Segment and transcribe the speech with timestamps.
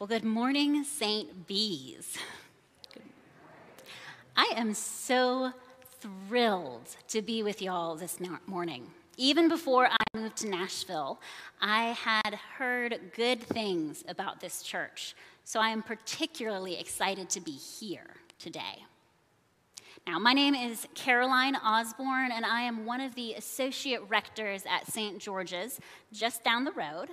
[0.00, 1.46] Well, good morning, St.
[1.46, 2.16] B's.
[4.34, 5.52] I am so
[6.00, 8.86] thrilled to be with y'all this morning.
[9.18, 11.20] Even before I moved to Nashville,
[11.60, 15.14] I had heard good things about this church,
[15.44, 18.86] so I am particularly excited to be here today.
[20.06, 24.90] Now, my name is Caroline Osborne, and I am one of the associate rectors at
[24.90, 25.18] St.
[25.18, 25.78] George's,
[26.12, 27.08] just down the road.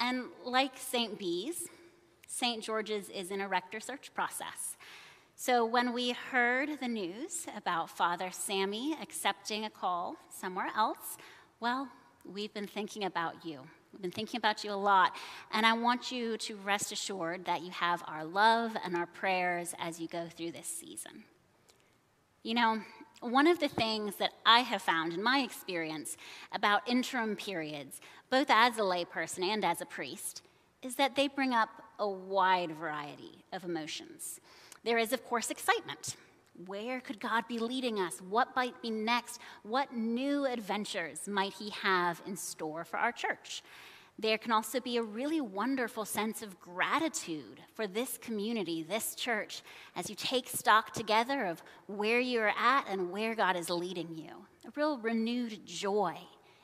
[0.00, 1.18] And like St.
[1.18, 1.68] B's,
[2.26, 2.62] St.
[2.62, 4.76] George's is in a rector search process.
[5.36, 11.18] So when we heard the news about Father Sammy accepting a call somewhere else,
[11.60, 11.88] well,
[12.24, 13.60] we've been thinking about you.
[13.92, 15.14] We've been thinking about you a lot,
[15.52, 19.74] and I want you to rest assured that you have our love and our prayers
[19.78, 21.24] as you go through this season.
[22.46, 22.80] You know,
[23.22, 26.16] one of the things that I have found in my experience
[26.52, 28.00] about interim periods,
[28.30, 30.42] both as a layperson and as a priest,
[30.80, 34.38] is that they bring up a wide variety of emotions.
[34.84, 36.14] There is, of course, excitement.
[36.66, 38.20] Where could God be leading us?
[38.20, 39.40] What might be next?
[39.64, 43.64] What new adventures might He have in store for our church?
[44.18, 49.62] There can also be a really wonderful sense of gratitude for this community, this church,
[49.94, 54.30] as you take stock together of where you're at and where God is leading you.
[54.66, 56.16] A real renewed joy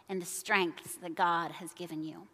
[0.08, 2.26] in the strengths that God has given you.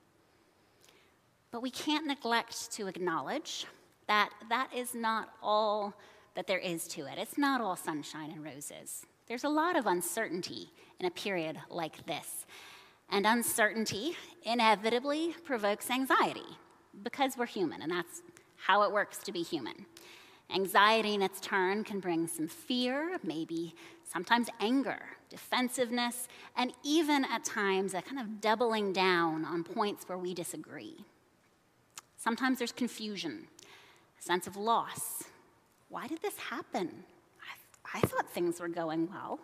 [1.50, 3.66] But we can't neglect to acknowledge
[4.06, 5.94] that that is not all
[6.34, 7.18] that there is to it.
[7.18, 9.04] It's not all sunshine and roses.
[9.26, 12.46] There's a lot of uncertainty in a period like this.
[13.10, 16.56] And uncertainty inevitably provokes anxiety
[17.02, 18.22] because we're human, and that's
[18.56, 19.86] how it works to be human.
[20.54, 24.98] Anxiety, in its turn, can bring some fear, maybe sometimes anger,
[25.28, 31.04] defensiveness, and even at times a kind of doubling down on points where we disagree.
[32.16, 33.46] Sometimes there's confusion,
[34.18, 35.24] a sense of loss.
[35.88, 37.04] Why did this happen?
[37.40, 39.40] I, I thought things were going well.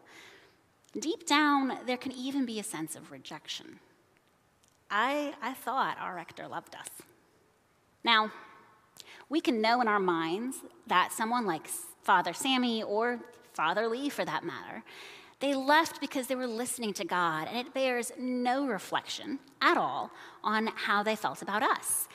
[0.98, 3.80] Deep down, there can even be a sense of rejection.
[4.90, 6.88] I, I thought our rector loved us.
[8.04, 8.30] Now,
[9.28, 11.66] we can know in our minds that someone like
[12.02, 13.18] Father Sammy or
[13.54, 14.82] Father Lee, for that matter,
[15.40, 20.10] they left because they were listening to God, and it bears no reflection at all
[20.42, 22.08] on how they felt about us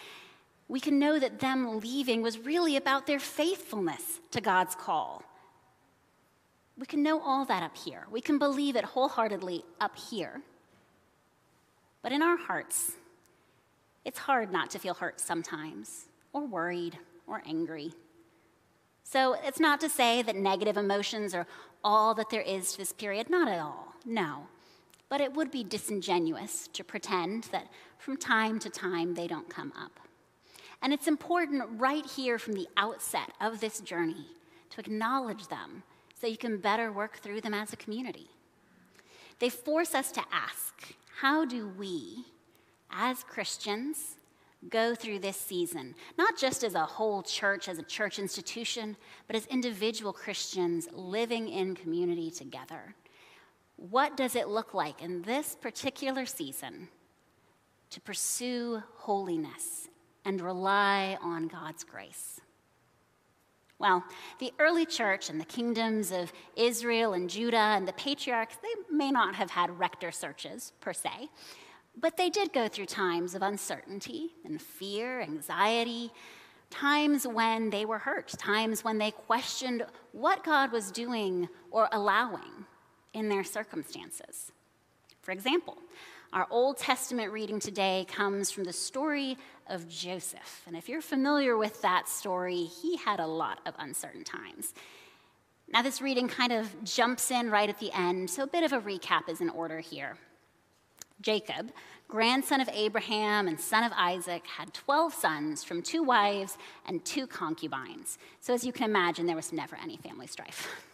[0.69, 5.23] we can know that them leaving was really about their faithfulness to God's call.
[6.79, 8.07] We can know all that up here.
[8.09, 10.41] We can believe it wholeheartedly up here.
[12.01, 12.93] But in our hearts,
[14.05, 16.97] it's hard not to feel hurt sometimes, or worried,
[17.27, 17.91] or angry.
[19.03, 21.45] So it's not to say that negative emotions are
[21.83, 24.47] all that there is to this period, not at all, no.
[25.09, 29.73] But it would be disingenuous to pretend that from time to time they don't come
[29.77, 29.99] up.
[30.81, 34.27] And it's important right here from the outset of this journey
[34.69, 35.83] to acknowledge them
[36.19, 38.29] so you can better work through them as a community.
[39.39, 42.25] They force us to ask how do we,
[42.91, 44.17] as Christians,
[44.69, 48.97] go through this season, not just as a whole church, as a church institution,
[49.27, 52.95] but as individual Christians living in community together?
[53.77, 56.89] What does it look like in this particular season
[57.89, 59.87] to pursue holiness
[60.25, 62.38] and rely on God's grace.
[63.79, 64.03] Well,
[64.39, 69.09] the early church and the kingdoms of Israel and Judah and the patriarchs, they may
[69.09, 71.29] not have had rector searches per se,
[71.97, 76.11] but they did go through times of uncertainty and fear, anxiety,
[76.69, 82.65] times when they were hurt, times when they questioned what God was doing or allowing
[83.13, 84.51] in their circumstances.
[85.21, 85.77] For example,
[86.31, 90.61] our Old Testament reading today comes from the story of Joseph.
[90.67, 94.73] And if you're familiar with that story, he had a lot of uncertain times.
[95.71, 98.73] Now, this reading kind of jumps in right at the end, so a bit of
[98.73, 100.17] a recap is in order here.
[101.21, 101.71] Jacob,
[102.07, 106.57] grandson of Abraham and son of Isaac, had 12 sons from two wives
[106.87, 108.17] and two concubines.
[108.39, 110.69] So, as you can imagine, there was never any family strife.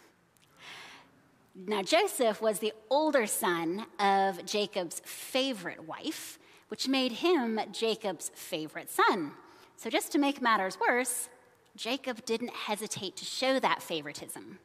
[1.64, 6.38] Now, Joseph was the older son of Jacob's favorite wife,
[6.68, 9.32] which made him Jacob's favorite son.
[9.76, 11.30] So, just to make matters worse,
[11.74, 14.58] Jacob didn't hesitate to show that favoritism.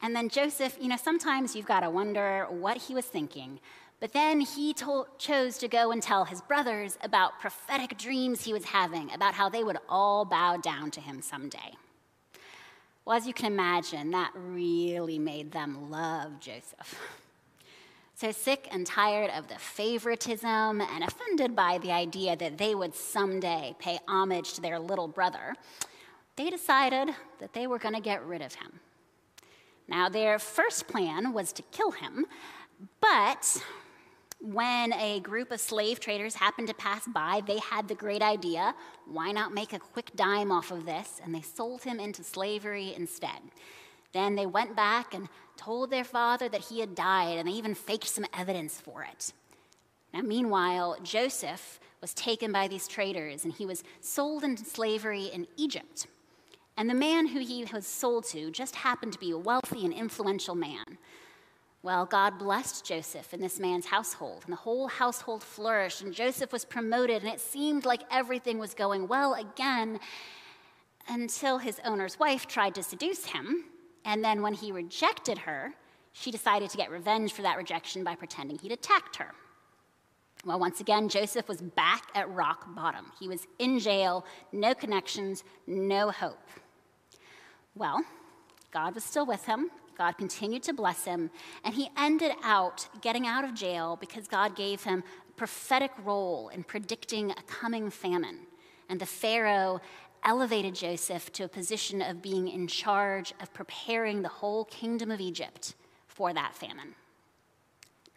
[0.00, 3.60] And then Joseph, you know, sometimes you've got to wonder what he was thinking.
[4.00, 8.52] But then he told, chose to go and tell his brothers about prophetic dreams he
[8.52, 11.76] was having, about how they would all bow down to him someday.
[13.06, 17.00] Well, as you can imagine, that really made them love Joseph.
[18.18, 20.48] So, sick and tired of the favoritism
[20.80, 25.54] and offended by the idea that they would someday pay homage to their little brother,
[26.36, 27.10] they decided
[27.40, 28.80] that they were going to get rid of him.
[29.86, 32.24] Now, their first plan was to kill him,
[33.02, 33.62] but
[34.52, 38.74] when a group of slave traders happened to pass by, they had the great idea
[39.06, 41.20] why not make a quick dime off of this?
[41.24, 43.40] And they sold him into slavery instead.
[44.12, 47.74] Then they went back and told their father that he had died, and they even
[47.74, 49.32] faked some evidence for it.
[50.14, 55.46] Now, meanwhile, Joseph was taken by these traders, and he was sold into slavery in
[55.56, 56.06] Egypt.
[56.76, 59.92] And the man who he was sold to just happened to be a wealthy and
[59.92, 60.98] influential man.
[61.86, 66.52] Well, God blessed Joseph in this man's household, and the whole household flourished, and Joseph
[66.52, 70.00] was promoted, and it seemed like everything was going well again
[71.06, 73.66] until his owner's wife tried to seduce him
[74.04, 75.74] and then when he rejected her,
[76.12, 79.32] she decided to get revenge for that rejection by pretending he'd attacked her.
[80.44, 83.12] Well, once again, Joseph was back at rock bottom.
[83.20, 86.48] He was in jail, no connections, no hope.
[87.76, 88.02] Well,
[88.72, 89.70] God was still with him.
[89.96, 91.30] God continued to bless him,
[91.64, 96.48] and he ended out getting out of jail because God gave him a prophetic role
[96.48, 98.40] in predicting a coming famine.
[98.88, 99.80] And the Pharaoh
[100.24, 105.20] elevated Joseph to a position of being in charge of preparing the whole kingdom of
[105.20, 105.74] Egypt
[106.08, 106.94] for that famine.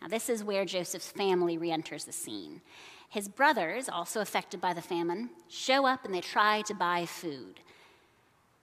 [0.02, 2.62] Now, this is where Joseph's family re enters the scene.
[3.10, 7.60] His brothers, also affected by the famine, show up and they try to buy food.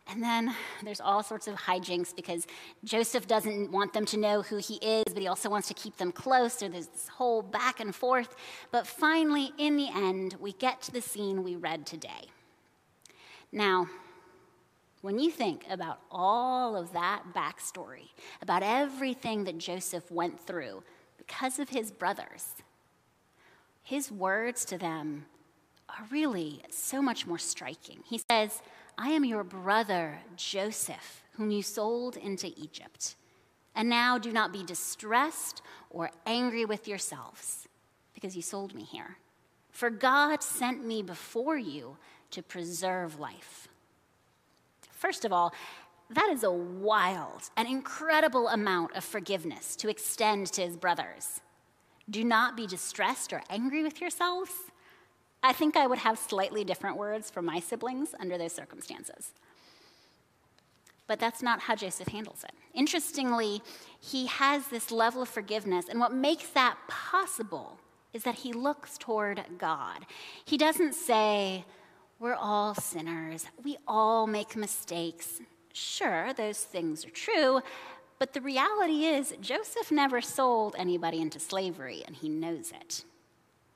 [0.09, 0.55] And then
[0.85, 2.47] there's all sorts of hijinks because
[2.85, 5.97] Joseph doesn't want them to know who he is, but he also wants to keep
[5.97, 6.53] them close.
[6.55, 8.37] So there's this whole back and forth.
[8.71, 12.31] But finally, in the end, we get to the scene we read today.
[13.51, 13.89] Now,
[15.03, 18.11] when you think about all of that backstory,
[18.41, 20.85] about everything that Joseph went through
[21.19, 22.55] because of his brothers,
[23.83, 25.27] his words to them
[25.89, 28.01] are really so much more striking.
[28.09, 28.61] He says,
[28.99, 33.17] I am your brother Joseph, whom you sold into Egypt.
[33.75, 35.61] And now do not be distressed
[35.91, 37.69] or angry with yourselves
[38.15, 39.19] because you sold me here.
[39.71, 41.99] For God sent me before you
[42.31, 43.69] to preserve life.
[44.91, 45.53] First of all,
[46.09, 51.43] that is a wild and incredible amount of forgiveness to extend to his brothers.
[52.09, 54.53] Do not be distressed or angry with yourselves.
[55.47, 59.31] I think I would have slightly different words for my siblings under those circumstances.
[61.07, 62.51] But that's not how Joseph handles it.
[62.75, 63.63] Interestingly,
[64.01, 67.79] he has this level of forgiveness, and what makes that possible
[68.13, 70.05] is that he looks toward God.
[70.45, 71.65] He doesn't say,
[72.19, 73.47] we're all sinners.
[73.63, 75.41] We all make mistakes.
[75.73, 77.61] Sure, those things are true,
[78.19, 83.05] but the reality is Joseph never sold anybody into slavery, and he knows it.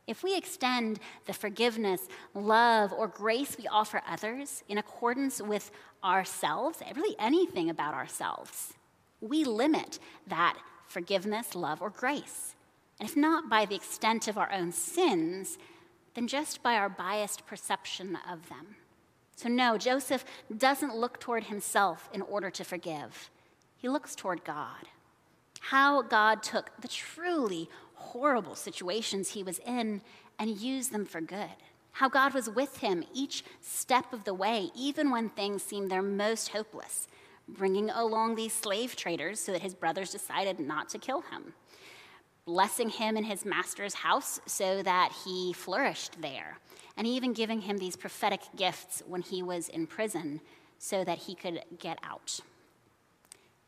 [0.06, 5.70] If we extend the forgiveness, love, or grace we offer others in accordance with
[6.02, 8.74] ourselves, really anything about ourselves,
[9.20, 12.54] we limit that forgiveness, love, or grace.
[12.98, 15.58] And if not by the extent of our own sins,
[16.14, 18.76] then just by our biased perception of them.
[19.36, 20.24] So, no, Joseph
[20.54, 23.30] doesn't look toward himself in order to forgive,
[23.76, 24.88] he looks toward God.
[25.60, 27.68] How God took the truly
[28.12, 30.02] horrible situations he was in
[30.38, 31.50] and used them for good.
[31.92, 36.02] How God was with him each step of the way, even when things seemed their
[36.02, 37.08] most hopeless,
[37.48, 41.54] bringing along these slave traders so that his brothers decided not to kill him
[42.50, 46.58] blessing him in his master's house so that he flourished there,
[46.96, 50.40] and even giving him these prophetic gifts when he was in prison
[50.76, 52.40] so that he could get out.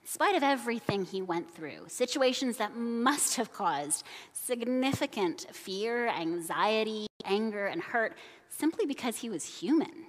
[0.02, 7.06] In spite of everything he went through, situations that must have caused significant fear, anxiety,
[7.24, 8.16] anger, and hurt
[8.48, 10.06] simply because he was human.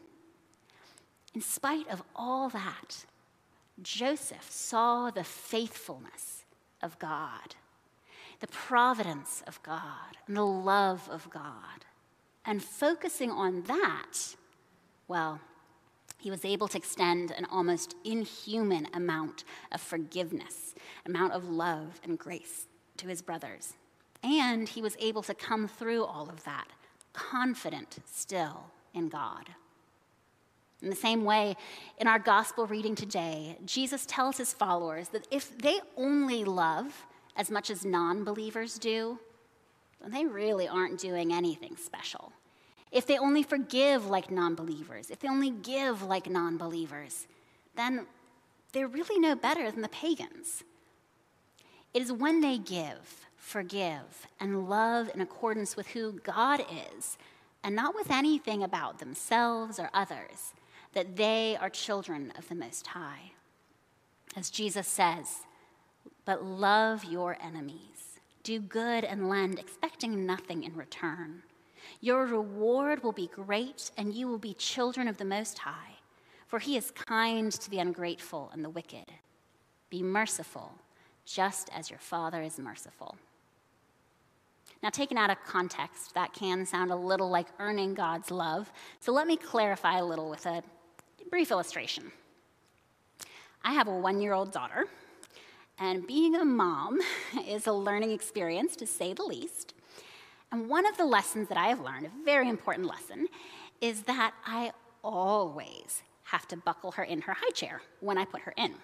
[1.36, 3.06] In spite of all that,
[3.82, 6.44] Joseph saw the faithfulness
[6.82, 7.56] of God
[8.44, 11.86] the providence of God and the love of God.
[12.46, 14.36] And focusing on that,
[15.08, 15.40] well,
[16.24, 20.74] he was able to extend an almost inhuman amount of forgiveness,
[21.06, 23.74] amount of love and grace to his brothers.
[24.24, 26.68] And he was able to come through all of that,
[27.12, 29.50] confident still in God.
[30.82, 31.58] In the same way,
[31.98, 37.52] in our gospel reading today, Jesus tells his followers that if they only love as
[37.52, 39.20] much as non believers do,
[40.08, 42.32] they really aren't doing anything special.
[42.94, 47.28] If they only forgive like non believers, if they only give like non believers,
[47.76, 48.06] then
[48.72, 50.64] they're really no better than the pagans.
[51.94, 56.62] It is when they give forgive, and love in accordance with who God
[56.96, 57.18] is,
[57.64, 60.54] and not with anything about themselves or others,
[60.94, 63.34] that they are children of the Most High.
[64.36, 65.42] As Jesus says,
[66.26, 71.44] but love your enemies, do good and lend, expecting nothing in return.
[72.02, 75.98] Your reward will be great, and you will be children of the Most High,
[76.48, 79.06] for he is kind to the ungrateful and the wicked.
[79.90, 80.74] Be merciful,
[81.26, 83.18] just as your Father is merciful.
[84.82, 88.70] Now, taken out of context, that can sound a little like earning God's love.
[89.00, 90.62] So let me clarify a little with a
[91.30, 92.12] brief illustration.
[93.64, 94.88] I have a one year old daughter,
[95.80, 97.00] and being a mom
[97.48, 99.74] is a learning experience, to say the least.
[100.54, 103.26] And one of the lessons that I have learned, a very important lesson,
[103.82, 104.72] is that I
[105.04, 108.76] always have to buckle her in her high chair when I put her in.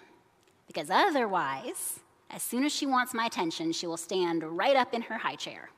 [0.66, 5.02] Because otherwise, as soon as she wants my attention, she will stand right up in
[5.02, 5.70] her high chair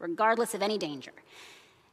[0.00, 1.12] regardless of any danger.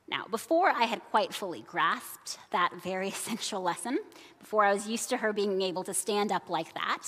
[0.07, 3.99] Now, before I had quite fully grasped that very essential lesson,
[4.39, 7.03] before I was used to her being able to stand up like that,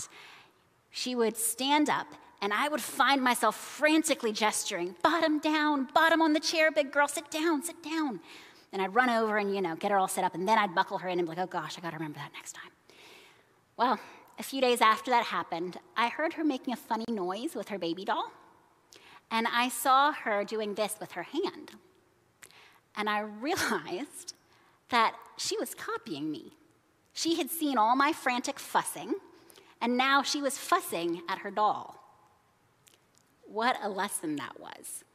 [0.91, 2.07] she would stand up
[2.41, 7.07] and I would find myself frantically gesturing, bottom down, bottom on the chair, big girl,
[7.07, 8.19] sit down, sit down.
[8.71, 10.75] And I'd run over and, you know, get her all set up, and then I'd
[10.75, 12.71] buckle her in and be like, oh gosh, I gotta remember that next time.
[13.77, 13.99] Well,
[14.37, 17.79] a few days after that happened, I heard her making a funny noise with her
[17.79, 18.31] baby doll
[19.31, 21.71] and I saw her doing this with her hand.
[22.95, 24.33] And I realized
[24.89, 26.53] that she was copying me.
[27.13, 29.15] She had seen all my frantic fussing,
[29.81, 32.04] and now she was fussing at her doll.
[33.55, 35.05] What a lesson that was.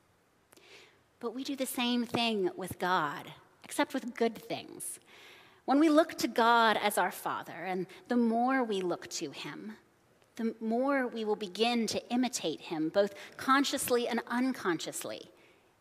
[1.20, 3.26] But we do the same thing with God,
[3.62, 4.98] except with good things.
[5.66, 9.74] When we look to God as our Father, and the more we look to Him,
[10.36, 15.28] the more we will begin to imitate him, both consciously and unconsciously.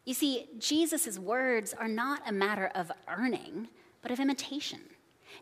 [0.03, 3.69] You see, Jesus' words are not a matter of earning,
[4.01, 4.81] but of imitation.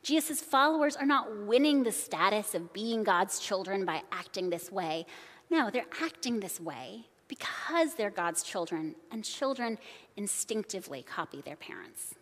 [0.04, 5.08] Jesus' followers are not winning the status of being God's children by acting this way.
[5.50, 9.78] No, they're acting this way because they're God's children, and children
[10.16, 12.16] instinctively copy their parents.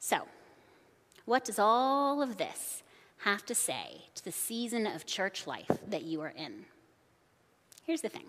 [0.00, 0.22] So,
[1.24, 2.82] what does all of this
[3.18, 6.66] have to say to the season of church life that you are in?
[7.84, 8.26] Here's the thing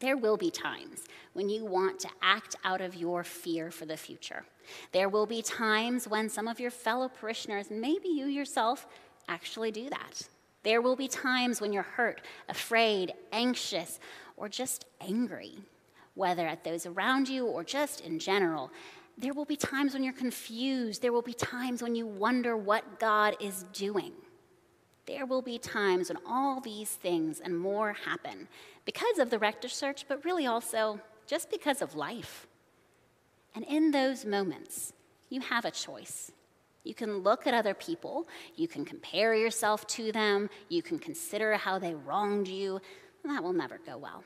[0.00, 3.96] there will be times when you want to act out of your fear for the
[3.96, 4.44] future.
[4.90, 8.86] There will be times when some of your fellow parishioners, maybe you yourself,
[9.28, 10.28] actually do that.
[10.62, 13.98] There will be times when you're hurt, afraid, anxious,
[14.36, 15.58] or just angry,
[16.14, 18.70] whether at those around you or just in general.
[19.18, 21.02] There will be times when you're confused.
[21.02, 24.12] There will be times when you wonder what God is doing.
[25.06, 28.48] There will be times when all these things and more happen
[28.84, 32.46] because of the rector search, but really also just because of life.
[33.54, 34.92] And in those moments,
[35.28, 36.30] you have a choice.
[36.84, 41.54] You can look at other people, you can compare yourself to them, you can consider
[41.54, 42.80] how they wronged you.
[43.24, 44.24] That will never go well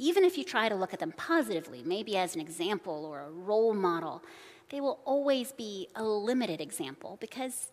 [0.00, 3.30] even if you try to look at them positively, maybe as an example or a
[3.30, 4.22] role model,
[4.70, 7.68] they will always be a limited example because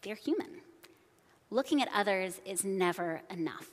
[0.00, 0.62] they're human.
[1.50, 3.68] Looking at others is never enough.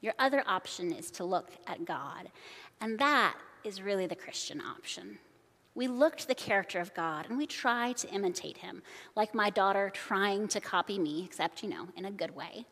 [0.00, 2.30] Your other option is to look at God,
[2.80, 5.18] and that is really the Christian option.
[5.74, 8.82] We look to the character of God and we try to imitate him,
[9.16, 12.64] like my daughter trying to copy me, except, you know, in a good way.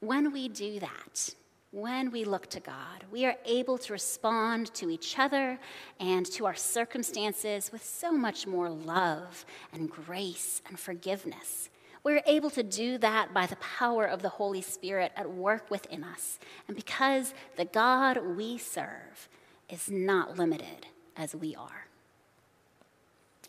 [0.00, 1.34] When we do that,
[1.70, 5.58] when we look to God, we are able to respond to each other
[5.98, 11.70] and to our circumstances with so much more love and grace and forgiveness.
[12.04, 16.04] We're able to do that by the power of the Holy Spirit at work within
[16.04, 16.38] us,
[16.68, 19.28] and because the God we serve
[19.68, 21.85] is not limited as we are.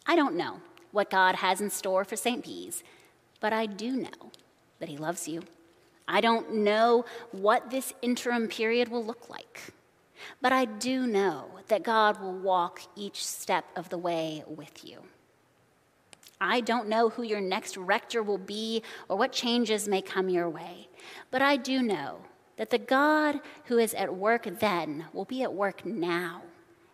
[0.08, 0.62] I don't know
[0.92, 2.44] what God has in store for St.
[2.44, 2.84] B's,
[3.40, 4.32] but I do know
[4.80, 5.44] that He loves you
[6.08, 9.74] I don't know what this interim period will look like,
[10.42, 15.00] but I do know that God will walk each step of the way with you.
[16.40, 20.50] I don't know who your next rector will be or what changes may come your
[20.50, 20.88] way,
[21.30, 22.20] but I do know
[22.56, 26.44] that the God who is at work then will be at work now,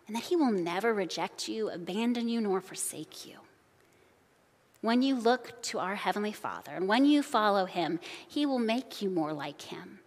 [0.06, 3.38] and that he will never reject you, abandon you, nor forsake you.
[4.84, 9.00] When you look to our Heavenly Father and when you follow Him, He will make
[9.00, 10.00] you more like Him.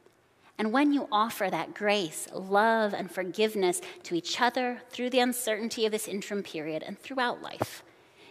[0.59, 5.87] And when you offer that grace, love, and forgiveness to each other through the uncertainty
[5.87, 7.81] of this interim period and throughout life,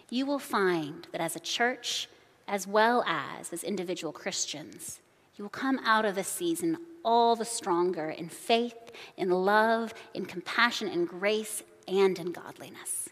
[0.08, 2.08] you will find that as a church,
[2.46, 5.00] as well as as individual Christians,
[5.36, 10.26] you will come out of this season all the stronger in faith, in love, in
[10.26, 13.10] compassion, in grace, and in godliness.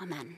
[0.00, 0.36] Amen.